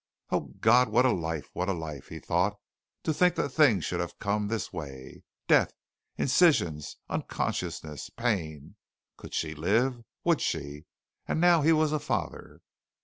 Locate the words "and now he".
11.27-11.71